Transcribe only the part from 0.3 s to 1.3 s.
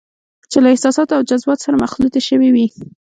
چې له احساساتو او